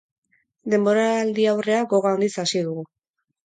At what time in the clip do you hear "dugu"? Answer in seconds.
2.71-2.91